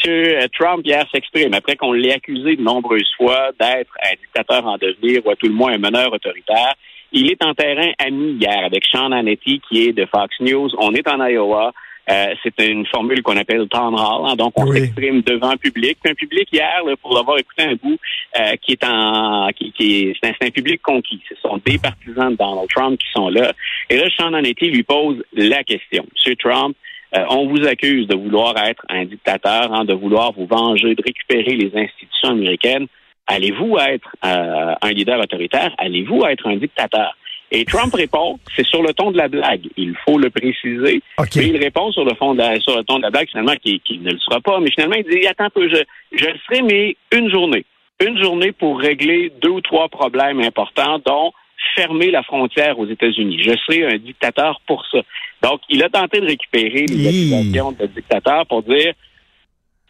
Trump 0.59 0.82
hier 0.85 1.05
s'exprime 1.12 1.53
après 1.55 1.76
qu'on 1.76 1.93
l'ait 1.93 2.14
accusé 2.14 2.56
de 2.56 2.62
nombreuses 2.62 3.11
fois 3.17 3.50
d'être 3.61 3.93
un 4.03 4.14
dictateur 4.20 4.67
en 4.67 4.79
devenir 4.79 5.26
ou 5.26 5.31
à 5.31 5.37
tout 5.37 5.47
le 5.47 5.53
moins 5.53 5.73
un 5.73 5.79
meneur 5.79 6.12
autoritaire. 6.12 6.75
Il 7.12 7.31
est 7.31 7.44
en 7.44 7.53
terrain 7.53 7.93
ami 7.99 8.38
hier 8.41 8.64
avec 8.64 8.85
Sean 8.87 9.12
Hannity 9.12 9.61
qui 9.69 9.87
est 9.87 9.93
de 9.93 10.06
Fox 10.06 10.35
News. 10.41 10.70
On 10.79 10.94
est 10.94 11.06
en 11.06 11.23
Iowa. 11.23 11.73
Euh, 12.11 12.35
c'est 12.43 12.69
une 12.69 12.85
formule 12.87 13.23
qu'on 13.23 13.37
appelle 13.37 13.69
town 13.69 13.95
hall, 13.95 14.29
hein, 14.31 14.35
donc 14.35 14.53
on 14.57 14.67
Oui. 14.67 14.81
s'exprime 14.81 15.23
devant 15.23 15.51
un 15.51 15.57
public. 15.57 15.99
Puis 16.03 16.11
un 16.11 16.15
public 16.15 16.49
hier, 16.53 16.83
là, 16.85 16.95
pour 17.01 17.15
l'avoir 17.15 17.39
écouté 17.39 17.63
un 17.63 17.75
bout, 17.75 17.99
euh, 18.39 18.57
qui 18.61 18.73
est 18.73 18.85
en, 18.85 19.49
qui, 19.57 19.71
qui 19.73 20.01
est, 20.09 20.17
c'est 20.21 20.31
un, 20.31 20.33
c'est 20.41 20.49
un 20.49 20.51
public 20.51 20.83
conquis. 20.83 21.23
Ce 21.29 21.37
sont 21.37 21.61
des 21.65 21.79
partisans 21.79 22.33
de 22.33 22.37
Donald 22.37 22.69
Trump 22.75 22.99
qui 22.99 23.07
sont 23.13 23.29
là. 23.29 23.53
Et 23.89 23.97
là, 23.97 24.09
Sean 24.17 24.33
Hannity 24.33 24.71
lui 24.71 24.83
pose 24.83 25.23
la 25.33 25.63
question. 25.63 26.05
Monsieur 26.13 26.35
Trump, 26.37 26.77
euh, 27.17 27.25
on 27.31 27.47
vous 27.47 27.65
accuse 27.67 28.09
de 28.09 28.17
vouloir 28.17 28.57
être 28.59 28.85
un 28.89 29.05
dictateur, 29.05 29.73
hein, 29.73 29.85
de 29.85 29.93
vouloir 29.95 30.33
vous 30.33 30.47
venger, 30.47 30.95
de 30.95 31.03
récupérer 31.05 31.55
les 31.57 31.71
institutions 31.77 32.31
américaines. 32.31 32.87
Allez-vous 33.29 33.77
être 33.79 34.09
euh, 34.25 34.75
un 34.83 34.91
leader 34.91 35.21
autoritaire? 35.21 35.73
Allez-vous 35.79 36.25
être 36.27 36.49
un 36.49 36.56
dictateur? 36.56 37.17
Et 37.55 37.67
Trump 37.67 37.94
répond, 37.94 38.39
c'est 38.56 38.67
sur 38.67 38.82
le 38.82 38.94
ton 38.94 39.11
de 39.11 39.19
la 39.19 39.29
blague. 39.29 39.69
Il 39.77 39.94
faut 40.06 40.19
le 40.19 40.31
préciser. 40.31 41.03
OK. 41.19 41.37
Mais 41.37 41.49
il 41.49 41.59
répond 41.59 41.93
sur 41.93 42.05
le 42.05 42.15
fond 42.15 42.32
de 42.32 42.39
la, 42.39 42.59
sur 42.61 42.77
le 42.77 42.82
ton 42.82 42.97
de 42.97 43.03
la 43.03 43.11
blague, 43.11 43.29
finalement, 43.29 43.55
qu'il 43.63 44.03
ne 44.03 44.11
le 44.11 44.19
sera 44.19 44.41
pas. 44.41 44.59
Mais 44.59 44.71
finalement, 44.71 44.97
il 44.97 45.05
dit, 45.05 45.27
attends 45.27 45.44
un 45.44 45.51
peu, 45.51 45.69
je, 45.69 45.82
je 46.17 46.25
le 46.25 46.39
serai, 46.47 46.63
mais 46.63 46.97
une 47.13 47.31
journée. 47.31 47.67
Une 48.05 48.21
journée 48.21 48.53
pour 48.53 48.81
régler 48.81 49.31
deux 49.43 49.51
ou 49.51 49.61
trois 49.61 49.89
problèmes 49.91 50.41
importants, 50.41 50.99
dont 51.05 51.32
fermer 51.77 52.11
la 52.11 52.23
frontière 52.23 52.79
aux 52.79 52.87
États-Unis. 52.87 53.39
Je 53.41 53.56
serai 53.67 53.87
un 53.87 53.99
dictateur 53.99 54.61
pour 54.67 54.85
ça. 54.91 54.99
Donc, 55.43 55.61
il 55.69 55.82
a 55.85 55.91
tenté 55.91 56.21
de 56.21 56.27
récupérer 56.27 56.87
les 56.87 57.06
accusations 57.06 57.73
de 57.73 57.87
dictateur 57.87 58.47
pour 58.47 58.63
dire, 58.63 58.94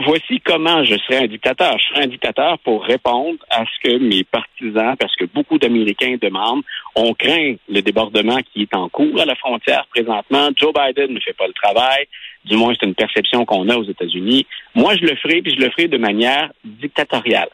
voici 0.04 0.40
comment 0.40 0.85
je 0.85 0.94
serai 0.99 1.25
un 1.25 1.26
dictateur. 1.26 1.78
Je 1.78 1.85
serai 1.88 2.04
un 2.04 2.09
dictateur 2.09 2.59
pour 2.61 2.85
répondre 2.85 3.38
à 3.50 3.64
ce 3.64 3.88
que 3.88 3.99
mes 3.99 4.25
partisans, 4.25 4.97
parce 4.99 5.14
que 5.16 5.25
beaucoup 5.25 5.59
d'Américains 5.59 6.16
demandent, 6.21 6.62
on 6.94 7.14
craint 7.14 7.54
le 7.68 7.80
débordement 7.80 8.38
qui 8.52 8.62
est 8.62 8.75
en 8.75 8.88
cours 8.88 9.21
à 9.21 9.25
la 9.25 9.35
frontière 9.35 9.87
présentement. 9.94 10.49
Joe 10.56 10.73
Biden 10.73 11.14
ne 11.14 11.21
fait 11.21 11.37
pas 11.37 11.47
le 11.47 11.52
travail. 11.52 12.06
Du 12.44 12.56
moins, 12.56 12.75
c'est 12.78 12.87
une 12.87 12.94
perception 12.94 13.44
qu'on 13.44 13.68
a 13.68 13.76
aux 13.76 13.85
États-Unis. 13.85 14.47
Moi, 14.75 14.97
je 14.97 15.02
le 15.02 15.14
ferai, 15.16 15.42
puis 15.42 15.54
je 15.54 15.64
le 15.64 15.71
ferai 15.71 15.87
de 15.88 15.99
manière 15.99 16.50
dictatoriale. 16.64 17.49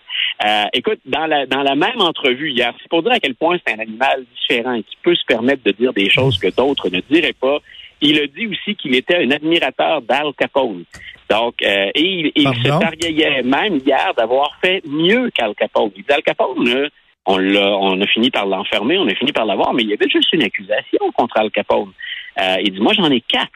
Euh, 0.44 0.64
écoute, 0.72 1.00
dans 1.04 1.26
la, 1.26 1.46
dans 1.46 1.62
la 1.62 1.74
même 1.74 2.00
entrevue 2.00 2.52
hier, 2.52 2.72
c'est 2.80 2.88
pour 2.88 3.02
dire 3.02 3.12
à 3.12 3.20
quel 3.20 3.34
point 3.34 3.58
c'est 3.66 3.74
un 3.74 3.80
animal 3.80 4.24
différent 4.40 4.80
qui 4.80 4.96
peut 5.02 5.14
se 5.14 5.24
permettre 5.26 5.62
de 5.64 5.72
dire 5.72 5.92
des 5.92 6.08
choses 6.08 6.38
que 6.38 6.48
d'autres 6.48 6.88
ne 6.88 7.00
diraient 7.00 7.34
pas. 7.38 7.58
Il 8.00 8.20
a 8.20 8.26
dit 8.26 8.46
aussi 8.46 8.76
qu'il 8.76 8.94
était 8.94 9.16
un 9.16 9.30
admirateur 9.30 10.02
d'Al 10.02 10.32
Capone. 10.38 10.84
Donc, 11.30 11.54
euh, 11.62 11.90
et 11.94 12.00
il, 12.02 12.32
il 12.36 12.46
se 12.62 12.68
targuait 12.80 13.42
même 13.42 13.76
hier 13.84 14.12
d'avoir 14.16 14.56
fait 14.62 14.82
mieux 14.86 15.30
qu'Al 15.30 15.54
Capone. 15.54 15.90
Il 15.96 16.02
dit 16.04 16.12
Al 16.12 16.22
Capone, 16.22 16.88
on, 17.26 17.36
l'a, 17.36 17.76
on 17.76 18.00
a 18.00 18.06
fini 18.06 18.30
par 18.30 18.46
l'enfermer, 18.46 18.96
on 18.98 19.06
a 19.08 19.14
fini 19.14 19.32
par 19.32 19.44
l'avoir, 19.46 19.74
mais 19.74 19.82
il 19.82 19.90
y 19.90 19.92
avait 19.94 20.08
juste 20.08 20.32
une 20.32 20.42
accusation 20.42 21.10
contre 21.14 21.36
Al 21.38 21.50
Capone. 21.50 21.92
Euh, 22.40 22.56
il 22.64 22.72
dit, 22.72 22.80
moi, 22.80 22.92
j'en 22.94 23.10
ai 23.10 23.20
quatre. 23.20 23.50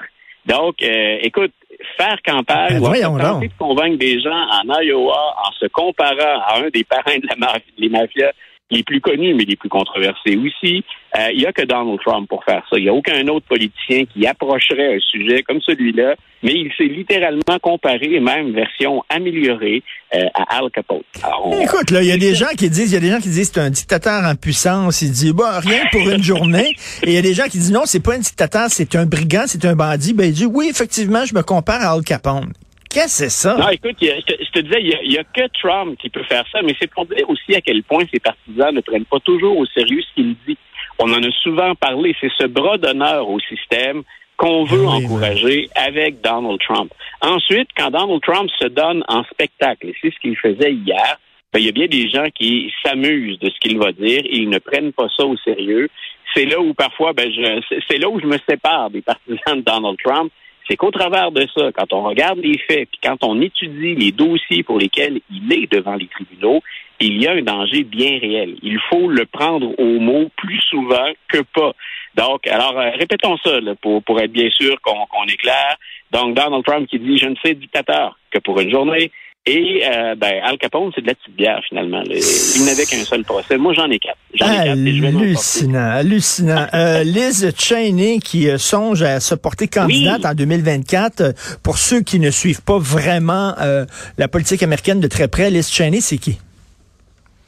Donc, 0.45 0.83
euh, 0.83 1.19
écoute, 1.23 1.53
faire 1.97 2.19
campagne 2.25 2.75
Ben, 2.75 2.79
voyons 2.81 3.17
tenter 3.35 3.49
de 3.49 3.53
convaincre 3.59 3.97
des 3.99 4.21
gens 4.21 4.35
en 4.35 4.81
Iowa 4.83 5.37
en 5.49 5.53
se 5.53 5.67
comparant 5.67 6.41
à 6.47 6.59
un 6.59 6.69
des 6.69 6.83
parrains 6.85 7.19
de 7.19 7.27
la 7.29 7.37
ma- 7.37 7.55
les 7.79 7.89
mafias 7.89 8.33
les 8.71 8.83
plus 8.83 9.01
connus, 9.01 9.35
mais 9.35 9.45
les 9.45 9.57
plus 9.57 9.69
controversés 9.69 10.37
aussi, 10.37 10.85
Euh, 11.15 11.29
il 11.35 11.43
y 11.43 11.47
a 11.47 11.53
que 11.53 11.61
Donald 11.67 11.99
Trump 12.03 12.27
pour 12.27 12.43
faire 12.43 12.63
ça. 12.71 12.79
Il 12.79 12.85
n'y 12.85 12.89
a 12.89 12.95
aucun 12.95 13.29
autre 13.29 13.45
politicien 13.47 14.05
qui 14.07 14.27
approcherait 14.27 14.95
un 14.95 14.99
sujet 14.99 15.43
comme 15.43 15.61
celui-là, 15.61 16.15
mais 16.43 16.53
il 16.55 16.73
s'est 16.75 16.85
littéralement 16.85 17.59
comparé, 17.61 18.19
même 18.19 18.53
version 18.53 19.05
améliorée, 19.11 19.83
euh, 20.15 20.25
à 20.33 20.57
Al 20.57 20.71
on- 21.45 21.61
Écoute, 21.61 21.91
là, 21.91 22.01
il 22.01 22.09
y 22.09 22.13
a 22.13 22.17
des 22.17 22.35
gens 22.35 22.47
qui 22.57 22.71
disent, 22.71 22.93
il 22.93 22.95
y 22.95 22.97
a 22.97 23.01
des 23.01 23.11
gens 23.11 23.21
qui 23.21 23.29
disent 23.29 23.51
c'est 23.53 23.61
un 23.61 23.69
dictateur 23.69 24.25
en 24.25 24.35
puissance. 24.37 25.03
Il 25.03 25.11
dit, 25.13 25.35
bon, 25.35 25.45
rien 25.61 25.83
pour 25.91 26.09
une 26.09 26.23
journée. 26.23 26.75
Et 27.03 27.09
il 27.09 27.13
y 27.13 27.19
a 27.19 27.23
des 27.23 27.35
gens 27.35 27.45
qui 27.45 27.59
disent 27.59 27.73
non, 27.73 27.83
c'est 27.85 28.03
pas 28.03 28.15
un 28.15 28.21
dictateur, 28.21 28.69
c'est 28.71 28.97
un 28.97 29.05
brigand, 29.05 29.45
c'est 29.47 29.67
un 29.67 29.75
bandit. 29.77 30.15
Ben, 30.15 30.25
il 30.25 30.33
dit, 30.33 30.47
oui, 30.47 30.69
effectivement, 30.71 31.27
je 31.27 31.35
me 31.35 31.43
compare 31.43 31.83
à 31.83 31.93
Al 31.93 32.03
Capone. 32.03 32.55
Qu'est-ce 32.93 33.25
que 33.25 33.29
c'est 33.31 33.31
ça? 33.31 33.57
Non, 33.57 33.69
écoute, 33.71 33.97
a- 34.03 34.21
je, 34.21 34.21
te, 34.35 34.45
je 34.45 34.51
te 34.51 34.59
disais, 34.61 34.81
il 34.83 35.13
y, 35.13 35.19
a, 35.19 35.25
que 35.25 35.47
Trump 35.61 35.99
qui 35.99 36.11
peut 36.11 36.23
faire 36.25 36.45
ça, 36.53 36.61
mais 36.63 36.75
c'est 36.81 36.91
pour 36.91 37.07
dire 37.07 37.29
aussi 37.29 37.55
à 37.55 37.61
quel 37.61 37.83
point 37.83 38.05
ses 38.13 38.21
partisans 38.21 38.75
ne 38.75 38.81
prennent 38.81 39.05
pas 39.07 39.21
toujours 39.21 39.57
au 39.57 39.67
sérieux 39.67 40.03
ce 40.03 40.15
qu'il 40.15 40.35
dit. 40.47 40.59
On 40.99 41.13
en 41.13 41.23
a 41.23 41.31
souvent 41.43 41.75
parlé, 41.75 42.15
c'est 42.21 42.31
ce 42.39 42.47
bras 42.47 42.79
d'honneur 42.79 43.29
au 43.29 43.41
système 43.41 44.03
qu'on 44.37 44.65
veut 44.65 44.81
Oui, 44.87 45.05
encourager 45.05 45.69
avec 45.75 46.21
Donald 46.21 46.61
Trump. 46.61 46.93
Ensuite, 47.23 47.69
quand 47.77 47.91
Donald 47.91 48.21
Trump 48.23 48.51
se 48.59 48.67
donne 48.69 49.03
en 49.09 49.25
spectacle, 49.25 49.89
et 49.89 49.95
c'est 50.01 50.13
ce 50.13 50.19
qu'il 50.21 50.37
faisait 50.37 50.73
hier, 50.73 51.19
ben, 51.53 51.61
il 51.61 51.67
y 51.67 51.69
a 51.69 51.73
bien 51.73 51.87
des 51.87 52.09
gens 52.09 52.27
qui 52.35 52.73
s'amusent 52.85 53.39
de 53.39 53.51
ce 53.51 53.59
qu'il 53.61 53.79
va 53.79 53.93
dire 53.93 54.21
et 54.25 54.37
ils 54.39 54.49
ne 54.49 54.59
prennent 54.59 54.93
pas 54.93 55.09
ça 55.17 55.25
au 55.25 55.37
sérieux. 55.39 55.89
C'est 56.35 56.47
là 56.47 56.59
où 56.61 56.73
parfois, 56.73 57.13
ben, 57.13 57.31
c'est 57.89 57.99
là 57.99 58.09
où 58.09 58.19
je 58.21 58.27
me 58.27 58.39
sépare 58.49 58.91
des 58.91 59.03
partisans 59.03 59.57
de 59.57 59.61
Donald 59.63 59.99
Trump 60.03 60.33
c'est 60.69 60.77
qu'au 60.77 60.91
travers 60.91 61.33
de 61.33 61.47
ça, 61.55 61.73
quand 61.73 61.93
on 61.93 62.03
regarde 62.03 62.39
les 62.39 62.59
faits, 62.59 62.89
puis 62.91 63.01
quand 63.03 63.17
on 63.23 63.41
étudie 63.41 63.95
les 63.95 64.13
dossiers 64.13 64.63
pour 64.63 64.79
lesquels 64.79 65.21
il 65.31 65.53
est 65.53 65.71
devant 65.71 65.95
les 65.95 66.07
tribunaux, 66.07 66.63
il 67.01 67.21
y 67.21 67.27
a 67.27 67.33
un 67.33 67.43
danger 67.43 67.83
bien 67.83 68.19
réel. 68.19 68.57
Il 68.63 68.79
faut 68.89 69.09
le 69.09 69.27
prendre 69.27 69.79
au 69.79 69.99
mot 69.99 70.31
plus 70.37 70.61
souvent 70.71 71.11
que 71.29 71.39
pas. 71.55 71.73
Donc, 72.15 72.47
alors, 72.47 72.79
euh, 72.79 72.91
répétons 72.91 73.37
ça 73.39 73.61
là, 73.61 73.75
pour, 73.75 74.03
pour 74.05 74.21
être 74.21 74.33
bien 74.33 74.51
sûr 74.51 74.81
qu'on 74.83 75.07
qu'on 75.07 75.25
est 75.25 75.37
clair. 75.37 75.77
Donc, 76.13 76.37
Donald 76.37 76.65
Trump 76.65 76.87
qui 76.89 76.99
dit, 76.99 77.19
je 77.19 77.27
ne 77.27 77.35
sais 77.45 77.55
dictateur 77.55 78.19
que 78.31 78.39
pour 78.39 78.61
une 78.61 78.71
journée. 78.71 79.11
Et 79.45 79.83
euh, 79.85 80.15
ben, 80.15 80.41
Al 80.45 80.57
Capone, 80.57 80.93
c'est 80.95 81.01
de 81.01 81.09
la 81.09 81.15
petite 81.17 81.35
bière, 81.35 81.61
finalement. 81.69 81.99
là. 82.03 82.15
Il 82.15 82.65
n'avait 82.65 82.85
qu'un 82.87 83.03
seul 83.05 83.25
procès. 83.25 83.59
Moi, 83.59 83.73
j'en 83.75 83.91
ai 83.91 83.99
quatre. 83.99 84.17
J'en 84.35 84.47
ai 84.47 84.57
quatre 84.67 84.79
et 84.79 84.93
je 84.95 85.03
vais 85.03 85.11
m'en 85.11 85.19
porter. 85.19 85.27
Hallucinant, 85.27 85.91
hallucinant. 85.91 86.67
Euh, 86.75 87.03
Liz 87.03 87.53
Cheney 87.59 88.21
qui 88.21 88.49
euh, 88.49 88.57
songe 88.57 89.03
à 89.03 89.19
se 89.19 89.35
porter 89.35 89.67
candidate 89.67 90.21
Oui. 90.23 90.27
en 90.31 90.35
2024. 90.35 91.21
euh, 91.21 91.33
Pour 91.65 91.79
ceux 91.79 92.03
qui 92.03 92.21
ne 92.21 92.31
suivent 92.31 92.63
pas 92.63 92.79
vraiment 92.79 93.55
euh, 93.61 93.85
la 94.17 94.29
politique 94.29 94.63
américaine 94.63 95.01
de 95.01 95.09
très 95.09 95.27
près, 95.27 95.51
Liz 95.51 95.69
Cheney, 95.73 96.01
c'est 96.01 96.19
qui? 96.19 96.39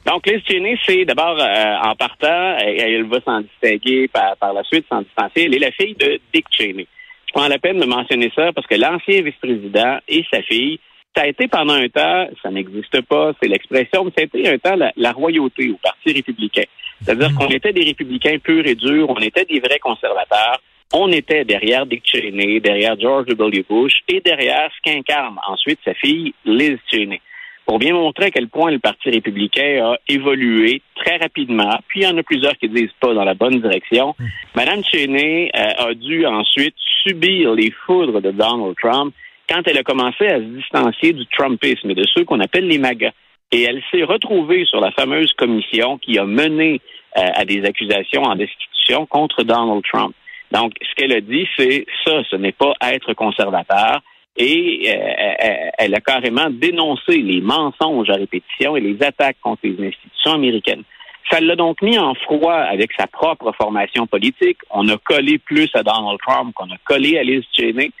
Donc, 0.05 0.27
Liz 0.27 0.41
Cheney, 0.45 0.77
c'est 0.85 1.05
d'abord, 1.05 1.37
euh, 1.39 1.75
en 1.81 1.95
partant, 1.95 2.57
elle, 2.59 2.77
elle 2.77 3.03
va 3.05 3.21
s'en 3.21 3.39
distinguer 3.41 4.09
par, 4.09 4.35
par 4.35 4.53
la 4.53 4.63
suite, 4.63 4.85
s'en 4.89 5.01
distancier. 5.01 5.45
Elle 5.45 5.55
est 5.55 5.59
la 5.59 5.71
fille 5.71 5.95
de 5.97 6.19
Dick 6.33 6.45
Cheney. 6.51 6.87
Je 7.27 7.31
prends 7.33 7.47
la 7.47 7.57
peine 7.57 7.79
de 7.79 7.85
mentionner 7.85 8.31
ça 8.35 8.51
parce 8.53 8.67
que 8.67 8.75
l'ancien 8.75 9.21
vice-président 9.21 9.97
et 10.09 10.25
sa 10.29 10.41
fille, 10.41 10.77
ça 11.15 11.23
a 11.23 11.27
été 11.27 11.47
pendant 11.47 11.73
un 11.73 11.87
temps, 11.87 12.27
ça 12.41 12.51
n'existe 12.51 13.01
pas, 13.03 13.31
c'est 13.41 13.47
l'expression, 13.47 14.03
mais 14.03 14.11
ça 14.15 14.21
a 14.21 14.23
été 14.23 14.49
un 14.49 14.57
temps 14.57 14.75
la, 14.75 14.91
la 14.97 15.11
royauté 15.11 15.69
au 15.69 15.77
Parti 15.77 16.11
républicain. 16.11 16.65
C'est-à-dire 17.01 17.33
qu'on 17.35 17.47
était 17.47 17.73
des 17.73 17.83
républicains 17.83 18.37
purs 18.39 18.65
et 18.65 18.75
durs, 18.75 19.09
on 19.09 19.19
était 19.19 19.45
des 19.45 19.59
vrais 19.59 19.79
conservateurs, 19.79 20.61
on 20.93 21.11
était 21.11 21.45
derrière 21.45 21.85
Dick 21.85 22.03
Cheney, 22.05 22.59
derrière 22.59 22.99
George 22.99 23.27
W. 23.27 23.65
Bush 23.69 23.93
et 24.07 24.21
derrière 24.21 24.69
ce 24.75 24.91
qu'incarne 24.91 25.37
ensuite 25.47 25.79
sa 25.83 25.93
fille 25.93 26.33
Liz 26.45 26.77
Cheney 26.91 27.21
pour 27.65 27.79
bien 27.79 27.93
montrer 27.93 28.25
à 28.25 28.31
quel 28.31 28.47
point 28.47 28.71
le 28.71 28.79
Parti 28.79 29.09
républicain 29.09 29.83
a 29.83 29.97
évolué 30.07 30.81
très 30.95 31.17
rapidement. 31.17 31.79
Puis 31.87 32.01
il 32.01 32.03
y 32.03 32.07
en 32.07 32.17
a 32.17 32.23
plusieurs 32.23 32.55
qui 32.57 32.69
disent 32.69 32.93
pas 32.99 33.13
dans 33.13 33.23
la 33.23 33.33
bonne 33.33 33.59
direction. 33.59 34.15
Madame 34.55 34.83
Cheney 34.83 35.49
euh, 35.55 35.89
a 35.89 35.93
dû 35.93 36.25
ensuite 36.25 36.75
subir 37.03 37.53
les 37.53 37.71
foudres 37.85 38.21
de 38.21 38.31
Donald 38.31 38.75
Trump 38.79 39.13
quand 39.49 39.61
elle 39.67 39.77
a 39.77 39.83
commencé 39.83 40.25
à 40.27 40.37
se 40.37 40.43
distancier 40.43 41.13
du 41.13 41.25
Trumpisme 41.27 41.89
et 41.91 41.95
de 41.95 42.05
ceux 42.13 42.23
qu'on 42.25 42.39
appelle 42.39 42.67
les 42.67 42.77
MAGA. 42.79 43.11
Et 43.51 43.61
elle 43.63 43.81
s'est 43.91 44.03
retrouvée 44.03 44.65
sur 44.65 44.79
la 44.81 44.91
fameuse 44.91 45.31
commission 45.33 45.97
qui 45.99 46.17
a 46.17 46.25
mené 46.25 46.81
euh, 47.17 47.21
à 47.33 47.45
des 47.45 47.63
accusations 47.63 48.23
en 48.23 48.35
destitution 48.35 49.05
contre 49.05 49.43
Donald 49.43 49.83
Trump. 49.91 50.13
Donc, 50.51 50.73
ce 50.81 50.93
qu'elle 50.95 51.13
a 51.13 51.21
dit, 51.21 51.47
c'est 51.57 51.85
ça, 52.05 52.23
ce 52.29 52.35
n'est 52.35 52.51
pas 52.51 52.73
être 52.81 53.13
conservateur. 53.13 54.01
Et 54.37 54.89
euh, 54.89 55.33
elle- 55.39 55.71
elle 55.77 55.95
a 55.95 56.01
carrément 56.01 56.49
dénoncé 56.49 57.17
les 57.21 57.39
mensonges 57.39 58.09
à 58.09 58.15
répétition 58.15 58.75
et 58.75 58.81
les 58.81 59.01
attaques 59.01 59.37
contre 59.41 59.61
les 59.63 59.87
institutions 59.87 60.33
américaines. 60.33 60.83
Ça 61.31 61.39
l'a 61.39 61.55
donc 61.55 61.81
mis 61.81 61.97
en 61.97 62.13
froid 62.15 62.53
avec 62.53 62.91
sa 62.97 63.07
propre 63.07 63.51
formation 63.53 64.05
politique. 64.07 64.57
On 64.69 64.87
a 64.89 64.97
collé 64.97 65.37
plus 65.39 65.69
à 65.73 65.81
Donald 65.83 66.19
Trump 66.25 66.53
qu'on 66.53 66.65
a 66.69 66.77
collé 66.83 67.17
à 67.17 67.23
Liz 67.23 67.43
Cheney. 67.53 67.91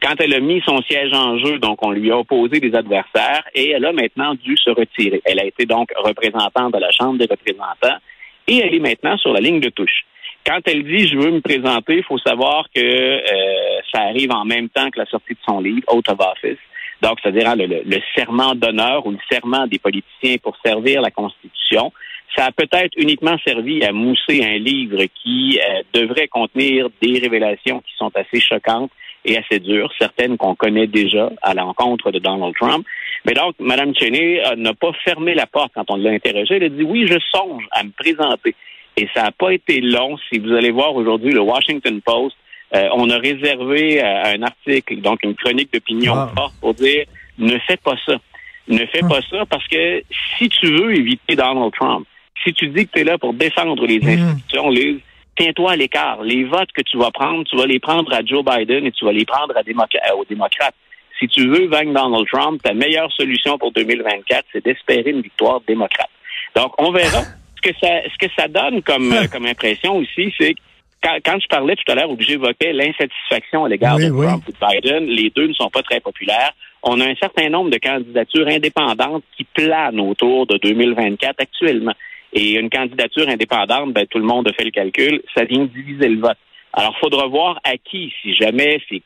Quand 0.00 0.14
elle 0.20 0.34
a 0.34 0.40
mis 0.40 0.62
son 0.64 0.80
siège 0.82 1.12
en 1.12 1.38
jeu, 1.38 1.58
donc 1.58 1.84
on 1.84 1.90
lui 1.90 2.10
a 2.10 2.18
opposé 2.18 2.60
des 2.60 2.74
adversaires 2.74 3.44
et 3.54 3.70
elle 3.70 3.84
a 3.84 3.92
maintenant 3.92 4.34
dû 4.34 4.56
se 4.56 4.70
retirer. 4.70 5.20
Elle 5.24 5.38
a 5.38 5.44
été 5.44 5.66
donc 5.66 5.90
représentante 5.96 6.72
de 6.72 6.78
la 6.78 6.90
Chambre 6.90 7.18
des 7.18 7.26
représentants 7.26 7.98
et 8.46 8.58
elle 8.58 8.74
est 8.74 8.80
maintenant 8.80 9.16
sur 9.18 9.32
la 9.32 9.40
ligne 9.40 9.60
de 9.60 9.68
touche. 9.68 10.04
Quand 10.46 10.60
elle 10.66 10.82
dit 10.84 11.06
je 11.08 11.16
veux 11.16 11.30
me 11.30 11.40
présenter, 11.40 11.96
il 11.98 12.02
faut 12.04 12.18
savoir 12.18 12.66
que 12.74 12.80
euh, 12.80 13.80
ça 13.92 14.00
arrive 14.02 14.32
en 14.32 14.44
même 14.44 14.68
temps 14.70 14.90
que 14.90 14.98
la 14.98 15.06
sortie 15.06 15.34
de 15.34 15.38
son 15.46 15.60
livre, 15.60 15.82
Oath 15.88 16.08
of 16.08 16.18
Office. 16.20 16.58
Donc, 17.02 17.18
c'est-à-dire 17.22 17.48
hein, 17.48 17.56
le, 17.56 17.66
le- 17.66 17.82
le 17.84 17.98
serment 18.16 18.54
d'honneur 18.54 19.06
ou 19.06 19.10
le 19.10 19.18
serment 19.30 19.66
des 19.66 19.78
politiciens 19.78 20.36
pour 20.42 20.56
servir 20.64 21.00
la 21.02 21.10
Constitution. 21.10 21.92
Ça 22.36 22.46
a 22.46 22.50
peut-être 22.52 22.92
uniquement 22.96 23.36
servi 23.46 23.84
à 23.84 23.92
mousser 23.92 24.42
un 24.42 24.56
livre 24.58 25.02
qui 25.22 25.60
euh, 25.60 25.82
devrait 25.92 26.28
contenir 26.28 26.88
des 27.02 27.18
révélations 27.18 27.80
qui 27.80 27.92
sont 27.96 28.10
assez 28.16 28.40
choquantes 28.40 28.90
et 29.24 29.38
assez 29.38 29.60
dures, 29.60 29.92
certaines 29.98 30.36
qu'on 30.36 30.54
connaît 30.54 30.86
déjà 30.86 31.30
à 31.42 31.54
l'encontre 31.54 32.10
de 32.10 32.18
Donald 32.18 32.54
Trump. 32.60 32.84
Mais 33.24 33.34
donc, 33.34 33.54
Mme 33.60 33.94
Cheney 33.94 34.40
euh, 34.44 34.56
n'a 34.56 34.74
pas 34.74 34.92
fermé 35.04 35.34
la 35.34 35.46
porte 35.46 35.72
quand 35.74 35.84
on 35.90 35.96
l'a 35.96 36.10
interrogée. 36.10 36.56
Elle 36.56 36.64
a 36.64 36.68
dit 36.68 36.82
oui, 36.82 37.06
je 37.06 37.18
songe 37.32 37.64
à 37.70 37.84
me 37.84 37.90
présenter. 37.90 38.54
Et 38.96 39.08
ça 39.14 39.22
n'a 39.22 39.32
pas 39.32 39.52
été 39.52 39.80
long. 39.80 40.18
Si 40.30 40.38
vous 40.38 40.52
allez 40.52 40.70
voir 40.70 40.94
aujourd'hui 40.94 41.32
le 41.32 41.40
Washington 41.40 42.00
Post, 42.02 42.36
euh, 42.74 42.88
on 42.94 43.08
a 43.10 43.18
réservé 43.18 44.02
euh, 44.02 44.34
un 44.34 44.42
article, 44.42 45.00
donc 45.00 45.22
une 45.22 45.34
chronique 45.34 45.72
d'opinion 45.72 46.14
Wow. 46.14 46.28
forte 46.36 46.54
pour 46.60 46.74
dire 46.74 47.04
ne 47.38 47.58
fais 47.60 47.76
pas 47.76 47.96
ça. 48.04 48.16
Ne 48.68 48.84
fais 48.86 49.00
pas 49.00 49.20
ça 49.30 49.44
parce 49.48 49.66
que 49.68 50.02
si 50.38 50.48
tu 50.48 50.66
veux 50.66 50.94
éviter 50.94 51.36
Donald 51.36 51.72
Trump, 51.72 52.06
si 52.44 52.52
tu 52.52 52.68
dis 52.68 52.86
que 52.86 52.92
tu 52.92 53.00
es 53.00 53.04
là 53.04 53.18
pour 53.18 53.34
défendre 53.34 53.86
les 53.86 53.96
institutions, 54.04 54.68
Liz, 54.70 54.98
tiens-toi 55.36 55.72
à 55.72 55.76
l'écart. 55.76 56.22
Les 56.22 56.44
votes 56.44 56.72
que 56.72 56.82
tu 56.82 56.96
vas 56.98 57.10
prendre, 57.10 57.44
tu 57.44 57.56
vas 57.56 57.66
les 57.66 57.80
prendre 57.80 58.12
à 58.12 58.24
Joe 58.24 58.44
Biden 58.44 58.86
et 58.86 58.92
tu 58.92 59.04
vas 59.04 59.12
les 59.12 59.24
prendre 59.24 59.54
à 59.56 59.60
euh, 59.60 60.16
aux 60.16 60.24
démocrates. 60.24 60.74
Si 61.18 61.28
tu 61.28 61.48
veux 61.48 61.66
vaincre 61.66 61.92
Donald 61.92 62.26
Trump, 62.32 62.62
ta 62.62 62.74
meilleure 62.74 63.12
solution 63.12 63.58
pour 63.58 63.72
2024, 63.72 64.44
c'est 64.52 64.64
d'espérer 64.64 65.10
une 65.10 65.20
victoire 65.20 65.60
démocrate. 65.66 66.10
Donc, 66.56 66.74
on 66.78 66.92
verra. 66.92 67.22
Ce 67.64 67.70
que 67.70 67.78
ça, 67.80 68.02
ce 68.12 68.26
que 68.26 68.32
ça 68.36 68.48
donne 68.48 68.82
comme, 68.82 69.12
euh, 69.12 69.28
comme 69.30 69.46
impression 69.46 69.94
aussi, 69.98 70.34
c'est 70.36 70.54
que 70.54 70.60
quand, 71.00 71.16
quand 71.24 71.38
je 71.40 71.46
parlais 71.46 71.76
tout 71.76 71.92
à 71.92 71.94
l'heure 71.94 72.10
où 72.10 72.16
j'évoquais 72.18 72.72
l'insatisfaction 72.72 73.64
à 73.64 73.68
l'égard 73.68 73.94
Oui, 73.94 74.06
de 74.06 74.10
oui. 74.10 74.26
Trump 74.26 74.42
ou 74.48 74.50
de 74.50 74.56
Biden, 74.58 75.06
les 75.06 75.30
deux 75.30 75.46
ne 75.46 75.52
sont 75.52 75.70
pas 75.70 75.82
très 75.84 76.00
populaires. 76.00 76.50
On 76.82 77.00
a 77.00 77.04
un 77.04 77.14
certain 77.14 77.48
nombre 77.50 77.70
de 77.70 77.78
candidatures 77.78 78.48
indépendantes 78.48 79.22
qui 79.36 79.44
planent 79.44 80.00
autour 80.00 80.48
de 80.48 80.58
2024 80.58 81.36
actuellement. 81.38 81.94
Et 82.32 82.52
une 82.52 82.70
candidature 82.70 83.28
indépendante, 83.28 83.92
ben, 83.92 84.06
tout 84.06 84.18
le 84.18 84.24
monde 84.24 84.48
a 84.48 84.52
fait 84.52 84.64
le 84.64 84.70
calcul, 84.70 85.22
ça 85.34 85.44
vient 85.44 85.64
diviser 85.64 86.08
le 86.08 86.20
vote. 86.20 86.38
Alors, 86.72 86.94
il 86.96 87.00
faudra 87.00 87.26
voir 87.26 87.60
à 87.64 87.76
qui, 87.76 88.12
si 88.22 88.34
jamais 88.34 88.80
ces, 88.88 89.02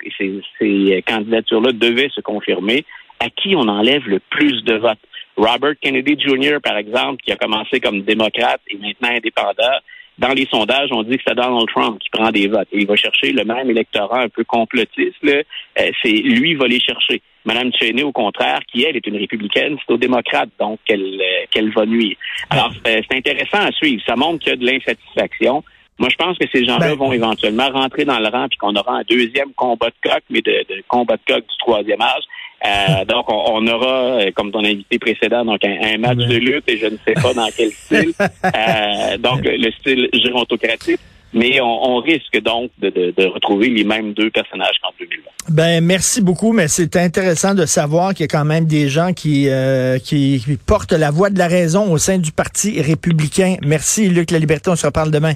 ces, 0.60 1.02
candidatures-là 1.02 1.72
devaient 1.72 2.10
se 2.14 2.20
confirmer, 2.20 2.84
à 3.18 3.28
qui 3.30 3.56
on 3.56 3.68
enlève 3.68 4.06
le 4.06 4.20
plus 4.30 4.62
de 4.62 4.74
votes. 4.74 5.00
Robert 5.36 5.74
Kennedy 5.80 6.16
Jr., 6.18 6.58
par 6.62 6.76
exemple, 6.76 7.22
qui 7.24 7.32
a 7.32 7.36
commencé 7.36 7.80
comme 7.80 8.02
démocrate 8.02 8.60
et 8.70 8.76
maintenant 8.76 9.16
indépendant, 9.16 9.78
dans 10.18 10.32
les 10.32 10.46
sondages, 10.46 10.88
on 10.92 11.02
dit 11.02 11.16
que 11.16 11.22
c'est 11.26 11.34
Donald 11.34 11.68
Trump 11.68 11.98
qui 12.00 12.08
prend 12.10 12.30
des 12.30 12.48
votes. 12.48 12.68
Et 12.72 12.80
il 12.80 12.86
va 12.86 12.96
chercher 12.96 13.32
le 13.32 13.44
même 13.44 13.68
électorat 13.70 14.22
un 14.22 14.28
peu 14.28 14.44
complotiste. 14.44 15.16
là. 15.22 15.42
Euh, 15.78 15.90
c'est 16.02 16.10
lui 16.10 16.54
va 16.54 16.66
les 16.66 16.80
chercher. 16.80 17.20
Madame 17.44 17.70
Cheney, 17.78 18.02
au 18.02 18.12
contraire, 18.12 18.60
qui 18.70 18.84
elle 18.84 18.96
est 18.96 19.06
une 19.06 19.16
républicaine, 19.18 19.76
c'est 19.86 19.92
aux 19.92 19.98
démocrates 19.98 20.48
donc 20.58 20.80
qu'elle 20.84 21.00
euh, 21.20 21.44
qu'elle 21.50 21.70
va 21.72 21.86
nuire. 21.86 22.16
Alors 22.50 22.72
c'est 22.84 23.02
c'est 23.08 23.16
intéressant 23.16 23.58
à 23.60 23.72
suivre. 23.72 24.02
Ça 24.06 24.16
montre 24.16 24.40
qu'il 24.40 24.50
y 24.50 24.52
a 24.52 24.56
de 24.56 24.66
l'insatisfaction. 24.66 25.62
Moi, 25.98 26.08
je 26.10 26.16
pense 26.16 26.36
que 26.36 26.44
ces 26.52 26.64
gens-là 26.66 26.90
Ben- 26.90 26.96
vont 26.98 27.12
éventuellement 27.12 27.68
rentrer 27.70 28.04
dans 28.04 28.18
le 28.18 28.28
rang 28.28 28.48
puis 28.48 28.58
qu'on 28.58 28.74
aura 28.74 28.98
un 28.98 29.02
deuxième 29.08 29.52
combat 29.54 29.88
de 29.88 30.10
coq, 30.10 30.22
mais 30.28 30.42
de, 30.42 30.52
de 30.68 30.82
combat 30.88 31.16
de 31.16 31.22
coq 31.32 31.40
du 31.40 31.56
troisième 31.58 32.02
âge. 32.02 32.22
Euh, 32.64 33.04
donc, 33.04 33.30
on, 33.30 33.44
on 33.54 33.66
aura, 33.68 34.20
euh, 34.20 34.30
comme 34.34 34.50
ton 34.50 34.64
invité 34.64 34.98
précédent, 34.98 35.44
donc 35.44 35.64
un, 35.64 35.76
un 35.94 35.98
match 35.98 36.16
de 36.18 36.36
lutte 36.36 36.64
et 36.68 36.78
je 36.78 36.86
ne 36.86 36.96
sais 37.06 37.14
pas 37.14 37.34
dans 37.34 37.48
quel 37.56 37.70
style. 37.84 38.12
Euh, 38.20 39.18
donc, 39.18 39.40
le 39.44 39.70
style 39.78 40.08
gérontocratique. 40.12 41.00
Mais 41.32 41.60
on, 41.60 41.66
on 41.90 41.96
risque 42.00 42.40
donc 42.40 42.70
de, 42.78 42.88
de- 42.88 43.12
de 43.14 43.26
retrouver 43.26 43.68
les 43.68 43.84
mêmes 43.84 44.14
deux 44.14 44.30
personnages 44.30 44.76
qu'en 44.82 44.88
2020. 44.98 45.22
Ben 45.50 45.84
merci 45.84 46.22
beaucoup, 46.22 46.52
mais 46.52 46.66
c'est 46.66 46.96
intéressant 46.96 47.52
de 47.52 47.66
savoir 47.66 48.14
qu'il 48.14 48.20
y 48.22 48.24
a 48.24 48.28
quand 48.28 48.44
même 48.44 48.64
des 48.64 48.88
gens 48.88 49.12
qui, 49.12 49.48
euh, 49.48 49.98
qui, 49.98 50.42
qui 50.42 50.56
portent 50.56 50.92
la 50.92 51.10
voix 51.10 51.28
de 51.28 51.38
la 51.38 51.48
raison 51.48 51.92
au 51.92 51.98
sein 51.98 52.16
du 52.18 52.32
Parti 52.32 52.80
républicain. 52.80 53.56
Merci, 53.62 54.08
Luc 54.08 54.30
La 54.30 54.38
Liberté. 54.38 54.70
On 54.70 54.76
se 54.76 54.86
reparle 54.86 55.10
demain. 55.10 55.34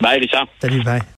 Bye, 0.00 0.20
Richard. 0.20 0.46
Salut, 0.60 0.84
bye. 0.84 1.00